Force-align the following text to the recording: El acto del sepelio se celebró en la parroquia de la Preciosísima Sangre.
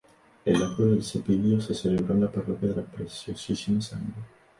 El 0.45 0.55
acto 0.63 0.83
del 0.87 1.03
sepelio 1.03 1.61
se 1.61 1.75
celebró 1.75 2.15
en 2.15 2.21
la 2.21 2.31
parroquia 2.31 2.69
de 2.69 2.75
la 2.77 2.81
Preciosísima 2.83 3.79
Sangre. 3.81 4.15